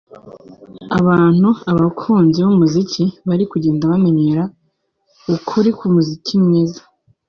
abantu(abakunzi 0.99 2.37
b’umuziki) 2.45 3.03
bari 3.27 3.43
kugenda 3.51 3.91
bamenya 3.91 4.41
ukuri 5.35 5.69
k’umuziki 5.77 6.33
mwiza” 6.43 6.81